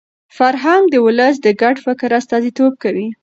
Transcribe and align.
فرهنګ 0.37 0.83
د 0.89 0.95
ولس 1.05 1.35
د 1.41 1.47
ګډ 1.61 1.75
فکر 1.85 2.09
استازیتوب 2.19 2.73
کوي. 2.83 3.07